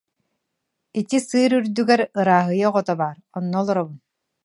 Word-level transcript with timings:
Ити 0.99 1.17
сыыр 1.27 1.51
үрдүгэр 1.57 2.01
ырааһыйа 2.19 2.65
оҕото 2.69 2.93
баар, 2.99 3.17
онно 3.37 3.55
олоробун 3.61 3.97